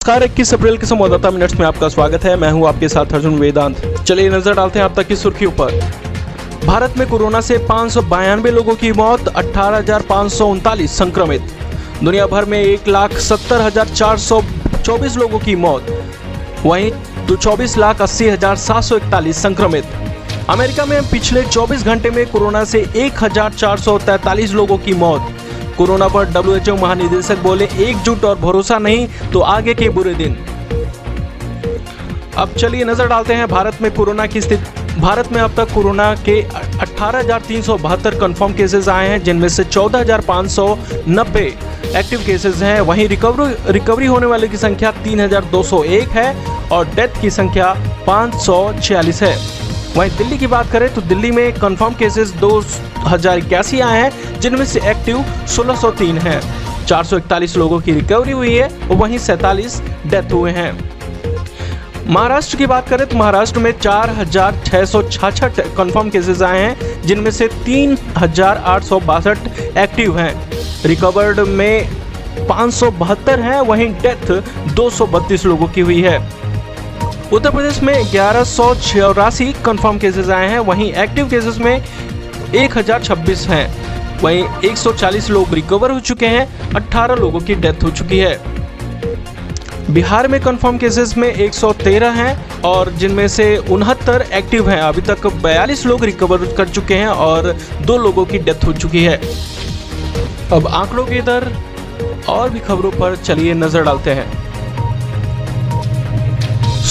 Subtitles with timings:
[0.00, 3.34] नमस्कार 21 अप्रैल के संवाददाता मिनट्स में आपका स्वागत है। मैं हूँ आपके साथ अर्जुन
[3.38, 5.72] वेदांत। चलिए नज़र डालते हैं अब तक की सुर्खियों पर।
[6.66, 7.96] भारत में कोरोना से पाँच
[8.46, 9.80] लोगों की मौत, अठारह
[10.88, 11.52] संक्रमित।
[12.02, 14.40] दुनिया भर में एक लाख सत्तर हज़ार चार सौ
[14.76, 15.90] चौबीस लोगों की मौत।
[16.64, 16.90] वहीं
[17.26, 19.84] तो चौबीस लाख अस्सी हज़ार सात सौ इकतालीस संक्रमित।
[20.50, 24.94] अमेरिका में पिछले 24 घंटे में कोरोना से एक हज़ार चार सौ तैतालीस लोगों की
[24.94, 25.39] मौत।
[25.80, 30.34] कोरोना पर डब्ल्यूएचओ महानिदेशक बोले एकजुट और भरोसा नहीं तो आगे के बुरे दिन।
[32.38, 36.14] अब चलिए नज़र डालते हैं भारत में कोरोना की स्थिति। भारत में अब तक कोरोना
[36.26, 36.40] के
[36.80, 37.22] अठारह
[38.10, 41.46] कंफर्म केसेस आए हैं जिनमें से 14,590
[41.96, 46.28] एक्टिव केसेस हैं। वहीं रिकवरी रिकवरी होने वाले की संख्या 3,201 है
[46.68, 47.74] और डेथ की संख्या
[48.06, 49.34] 546 है।
[49.96, 52.58] वहीं दिल्ली की बात करें तो दिल्ली में कंफर्म केसेस दो
[53.06, 56.40] हज़ार इक्यासी आए हैं, जिनमें से एक्टिव 1603 हैं।
[56.86, 60.72] 441 लोगों की रिकवरी हुई है और वहीं सैतालीस डेथ हुए हैं।
[62.06, 66.60] महाराष्ट्र की बात करें तो महाराष्ट्र में चार हज़ार छह सौ छाछठ कन्फर्म केसेज आए
[66.60, 69.38] हैं, जिनमें से तीन हज़ार आठ सौ बासठ
[69.78, 70.34] एक्टिव हैं।
[70.84, 71.88] रिकवर्ड में
[72.48, 74.30] पाँच सौ बहत्तर हैं, वहीं डेथ
[74.74, 76.18] दो सौ बत्तीस लोगों की हुई है।
[77.32, 82.76] उत्तर प्रदेश में ग्यारह सौ चौरासी कन्फर्म केसेस आए हैं। वहीं एक्टिव केसेस में एक
[82.78, 87.90] हज़ार छब्बीस हैं। वहीं 140 लोग रिकवर हो चुके हैं। 18 लोगों की डेथ हो
[87.90, 88.34] चुकी है।
[89.90, 95.26] बिहार में कंफर्म केसेस में 113 हैं और जिनमें से उनहत्तर एक्टिव हैं। अभी तक
[95.38, 99.16] 42 लोग रिकवर कर चुके हैं और दो लोगों की डेथ हो चुकी है।
[100.52, 101.52] अब आंकड़ों के इधर
[102.28, 104.49] और भी खबरों पर चलिए नज़र डालते हैं।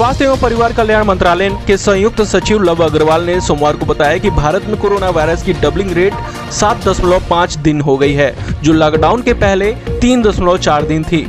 [0.00, 4.30] स्वास्थ्य एवं परिवार कल्याण मंत्रालय के संयुक्त सचिव लव अग्रवाल ने सोमवार को बताया कि
[4.30, 6.14] भारत में कोरोना वायरस की डबलिंग रेट
[6.52, 11.04] सात दशमलव पाँच दिन हो गई है, जो लॉकडाउन के पहले तीन दशमलव चार दिन
[11.04, 11.20] थी।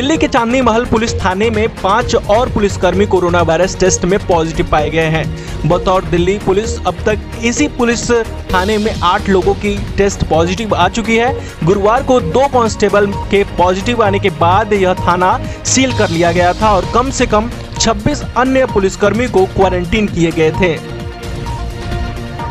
[0.00, 4.68] दिल्ली के चांदनी महल पुलिस थाने में पाँच और पुलिसकर्मी कोरोना वायरस टेस्ट में पॉजिटिव
[4.70, 8.10] पाए गए हैं। बतौर दिल्ली पुलिस अब तक इसी पुलिस
[8.52, 11.32] थाने में आठ लोगों की टेस्ट पॉजिटिव आ चुकी है।
[11.64, 16.52] गुरुवार को दो कांस्टेबल के पॉजिटिव आने के बाद यह थाना सील कर लिया गया
[16.52, 17.50] था और कम से कम
[17.80, 20.76] 26 अन्य पुलिसकर्मी को क्वारंटीन किए गए थे।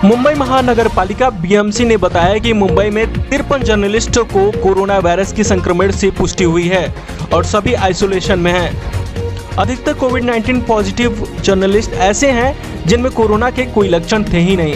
[0.04, 5.44] मुंबई महानगर पालिका बीएमसी ने बताया कि मुंबई में तिरपन जर्नलिस्ट को कोरोना वायरस की
[5.44, 6.94] संक्रमण से पुष्टि हुई है
[7.34, 13.66] और सभी आइसोलेशन में हैं। अधिकतर कोविड 19 पॉजिटिव जर्नलिस्ट ऐसे हैं जिनमें कोरोना के
[13.66, 14.76] कोई लक्षण थे ही नहीं।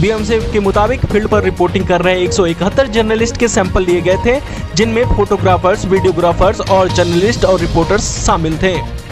[0.00, 4.00] बीएमसी के मुताबिक फ़ील्ड पर रिपोर्टिंग कर रहे एक सौ इकहत्तर जर्नलिस्ट के सैंपल लिए
[4.00, 4.40] गए थे,
[4.74, 9.03] जिनमें फोटोग्राफर्स, वीडियोग्राफर्स और जर्नलिस्ट और रिपोर्टर्स शामिल थे।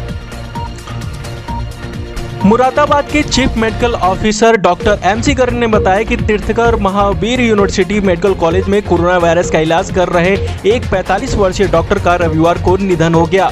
[2.52, 8.00] मुरादाबाद के chief medical officer doctor M C Garg ने बताया कि Tirthankar Mahavir university
[8.00, 10.34] medical college में कोरोना वायरस का इलाज कर रहे
[10.70, 13.50] एक 45 वर्षीय डॉक्टर का रविवार को निधन हो गया।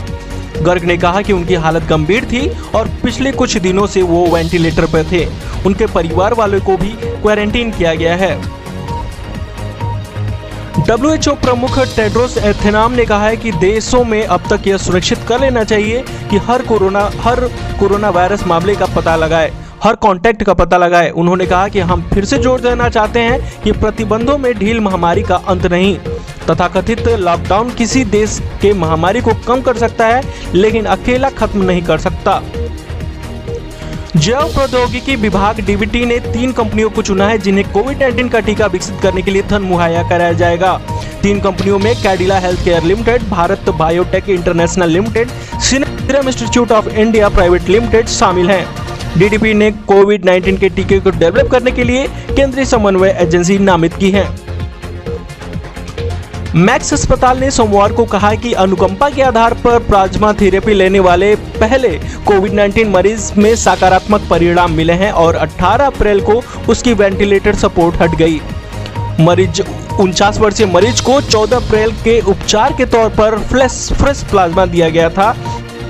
[0.63, 4.87] गर्ग ने कहा कि उनकी हालत गंभीर थी और पिछले कुछ दिनों से वो वेंटिलेटर
[4.87, 5.27] पर थे।
[5.67, 8.60] उनके परिवार वालों को भी क्वारंटीन किया गया है।
[10.81, 15.41] डब्ल्यूएचओ प्रमुख टेड्रोस एथेनाम ने कहा है कि देशों में अब तक यह सुनिश्चित कर
[15.41, 17.41] लेना चाहिए कि हर कोरोना हर
[17.81, 19.53] कोरोना वायरस मामले का पता लगाए,
[19.83, 23.63] हर कांटेक्ट का पता लगाए। उन्होंने कहा कि हम फिर से ज़ोर देना चाहते हैं
[23.63, 25.97] कि प्रतिबंधों में ढील महामारी का अंत नहीं।
[26.51, 30.23] तथा कथित लॉकडाउन किसी देश के महामारी को कम कर सकता है,
[30.55, 32.43] लेकिन अकेला खत्म नहीं कर सकता।
[34.17, 38.67] जैव प्रौद्योगिकी विभाग डीबीटी ने तीन कंपनियों को चुना है, जिन्हें कोविड 19 का टीका
[38.67, 40.73] विकसित करने के लिए धन मुहैया कराया जाएगा।
[41.23, 45.29] तीन कंपनियों में Cadila health care limited Bharat biotech international limited
[45.61, 48.67] serum institute of India private limited शामिल हैं।
[49.19, 52.07] डीडीपी ने कोविड 19 के टीके को डेवलप करने के लिए
[52.37, 54.29] केंद्रीय समन्वय एजेंसी नामित की है।
[56.55, 61.35] मैक्स अस्पताल ने सोमवार को कहा कि अनुकंपा के आधार पर प्लाज्मा थेरेपी लेने वाले
[61.37, 61.89] पहले
[62.27, 67.97] कोविड 19 मरीज़ में सकारात्मक परिणाम मिले हैं और 18 अप्रैल को उसकी वेंटिलेटर सपोर्ट
[67.97, 68.41] हट गई।
[69.21, 69.63] मरीज़,
[70.01, 74.89] उनचास वर्षीय मरीज़ को 14 अप्रैल के उपचार के तौर पर फ्लैश, फ्रेश प्लाज्मा दिया
[74.89, 75.37] गया था।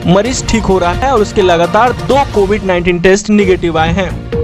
[0.06, 4.39] मरीज़ ठीक हो रहा है और उसके लगातार दो कोविड 19 टेस्ट निगेटिव आए हैं।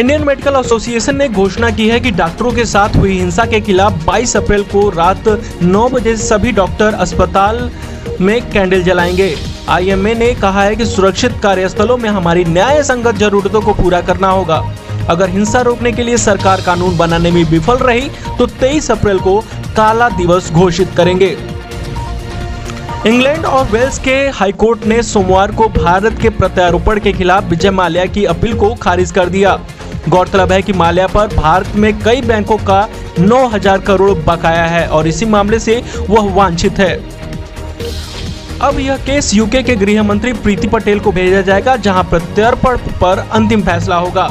[0.00, 4.04] इंडियन मेडिकल एसोसिएशन ने घोषणा की है कि डॉक्टरों के साथ हुई हिंसा के खिलाफ
[4.04, 5.28] 22 अप्रैल को रात
[5.62, 7.58] 9 बजे सभी डॉक्टर अस्पताल
[8.20, 9.34] में कैंडल जलाएँगे।
[9.68, 14.30] आईएमए ने कहा है कि सुरक्षित कार्यस्थलों में हमारी न्याय संगत जरूरतों को पूरा करना
[14.30, 14.62] होगा।
[15.08, 18.08] अगर हिंसा रोकने के लिए सरकार कानून बनाने में विफल रही
[18.38, 19.38] तो 23 अप्रैल को
[19.76, 21.36] काला दिवस घोषित करेंगे।
[23.06, 28.06] इंग्लैंड और वेल्स के हाईकोर्ट ने सोमवार को भारत के प्रत्यारोपण के खिलाफ विजय माल्या
[28.06, 29.58] की अपील को खारिज कर दिया।
[30.08, 32.88] गौरतलब है कि माल्या पर भारत में कई बैंकों का
[33.18, 36.94] 9000 करोड़ बकाया है और इसी मामले से वह वांछित है।
[38.60, 43.18] अब यह केस यूके के गृह मंत्री प्रीति पटेल को भेजा जाएगा, जहाँ प्रत्यर्पण पर
[43.32, 44.28] अंतिम फैसला होगा।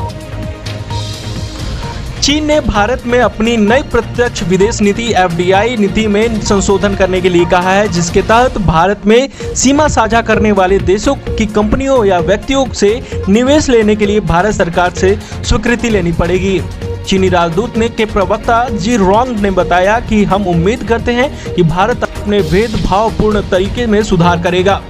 [2.30, 7.30] चीन ने भारत में अपनी नई प्रत्यक्ष विदेश नीति, एफडीआई नीति में संशोधन करने के
[7.30, 12.20] लिए कहा है, जिसके तहत भारत में सीमा साझा करने वाले देशों की कंपनियों या
[12.20, 12.92] व्यक्तियों से
[13.30, 16.62] निवेश लेने के लिए भारत सरकार से स्वीकृति लेनी पड़ेगी।
[17.08, 21.64] चीनी राजदूत ने के प्रवक्ता जी रोंग ने बताया कि हम उम्मीद करते हैं कि
[21.64, 24.82] भारत अपने भेदभावपूर्ण तरीके में सुधार करेगा।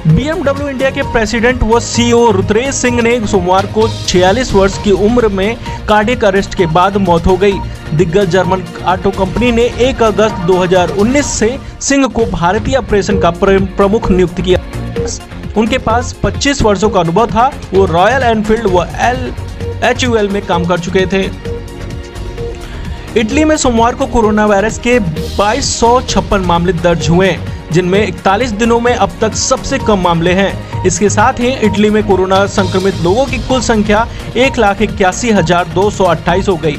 [0.00, 5.28] BMW इंडिया के प्रेसिडेंट व सीईओ रुद्रेश सिंह ने सोमवार को 46 वर्ष की उम्र
[5.28, 5.56] में
[5.88, 7.58] कार्डियक अरेस्ट के बाद मौत हो गई।
[7.94, 14.10] दिग्गज जर्मन ऑटो कंपनी ने 1 अगस्त 2019 से सिंह को भारतीय ऑपरेशन का प्रमुख
[14.10, 14.60] नियुक्त किया।
[15.56, 19.32] उनके पास 25 वर्षों का अनुभव था। वो रॉयल एनफील्ड व एल
[19.84, 21.22] एच में काम कर चुके थे।
[23.20, 25.80] इटली में सोमवार को कोरोना वायरस के बाईस
[26.32, 27.36] मामले दर्ज हुए।
[27.72, 32.02] जिनमें 41 दिनों में अब तक सबसे कम मामले हैं। इसके साथ ही इटली में
[32.06, 34.06] कोरोना संक्रमित लोगों की कुल संख्या
[34.36, 36.78] एक लाख इक्यासी हज़ार दो सौ अट्ठाईस हो गई।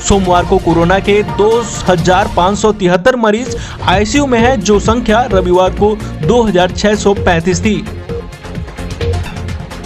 [0.00, 1.50] सोमवार को कोरोना के दो
[1.88, 5.94] हज़ार पाँच सौ तिहत्तर मरीज़ आईसीयू में है, जो संख्या रविवार को
[6.26, 7.76] दो हज़ार छह सौ पैंतीस थी।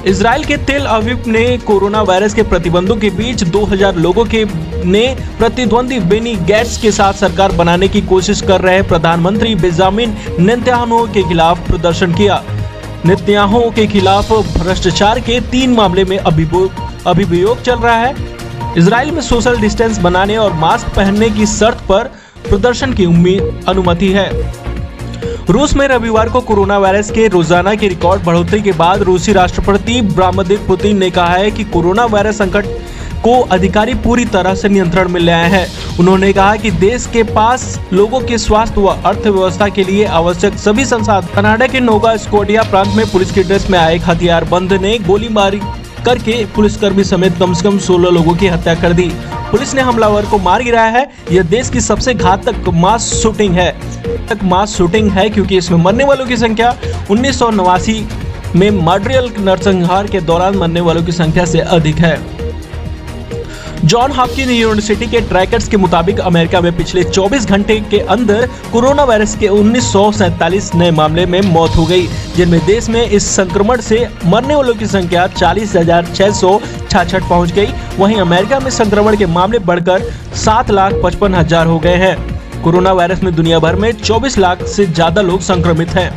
[0.06, 4.44] इसराइल के तेल अवीव ने कोरोना वायरस के प्रतिबंधों के बीच 2000 लोगों के
[4.84, 5.04] ने
[5.38, 11.22] प्रतिद्वंदी बेनी गैट्स के साथ सरकार बनाने की कोशिश कर रहे प्रधानमंत्री बेजामिन नेत्यानो के
[11.22, 12.42] खिलाफ प्रदर्शन किया।
[13.06, 18.14] नेत्याहो के खिलाफ भ्रष्टाचार के तीन मामले में अभियोग चल रहा है।
[18.78, 22.10] इसराइल में सोशल डिस्टेंस बनाने और मास्क पहनने की शर्त पर
[22.48, 23.04] प्रदर्शन की
[23.68, 24.30] अनुमति है।
[25.50, 30.00] रूस में रविवार को कोरोना वायरस के रोज़ाना की रिकॉर्ड बढ़ोतरी के बाद रूसी राष्ट्रपति
[30.00, 32.66] व्लादिमीर पुतिन ने कहा है कि कोरोना वायरस संकट
[33.24, 35.66] को अधिकारी पूरी तरह से नियंत्रण में ले आए हैं।
[36.00, 40.84] उन्होंने कहा कि देश के पास लोगों के स्वास्थ्य व अर्थव्यवस्था के लिए आवश्यक सभी
[40.84, 44.98] संसाधन कनाडा के नोगा स्कोडिया प्रांत में पुलिस की ड्रेस में आए हथियार बंद ने
[45.06, 45.60] गोलीबारी
[46.06, 49.10] करके पुलिसकर्मी समेत कम से कम 16 लोगों की हत्या कर दी।
[49.56, 53.70] पुलिस ने हमलावर को मार गिराया है। यह देश की सबसे घातक मास शूटिंग है।
[54.28, 56.76] तक मास शूटिंग है क्योंकि इसमें मरने वालों की संख्या
[57.10, 57.42] उन्नीस
[58.56, 62.18] में मॉड्रियल नरसंहार के दौरान मरने वालों की संख्या से अधिक है।
[63.84, 69.04] जॉन हॉपकिन यूनिवर्सिटी के ट्रैकर्स के मुताबिक अमेरिका में पिछले 24 घंटे के अंदर कोरोना
[69.04, 72.06] वायरस के उन्नीस नए मामले में मौत हो गई,
[72.36, 75.76] जिनमें देश में इस संक्रमण से मरने वालों की संख्या चालीस
[76.86, 81.78] छाछठ पहुँच गई। वहीं अमेरिका में संक्रमण के मामले बढ़कर सात लाख पचपन हज़ार हो
[81.78, 86.10] गए हैं। कोरोना वायरस में दुनिया भर में 24 लाख से ज़्यादा लोग संक्रमित हैं।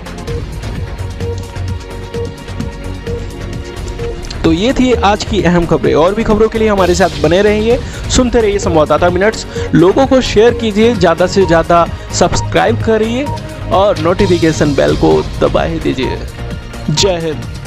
[4.43, 7.41] तो ये थी आज की अहम खबरें। और भी खबरों के लिए हमारे साथ बने
[7.41, 7.77] रहिए।
[8.09, 9.45] सुनते रहिए संवाददाता मिनट्स।
[9.75, 11.85] लोगों को शेयर कीजिए, ज़्यादा से ज़्यादा
[12.19, 13.25] सब्सक्राइब करिए
[13.73, 15.11] और नोटिफिकेशन बेल को
[15.41, 16.17] दबा ही दीजिए।
[16.91, 17.58] जय हिंद।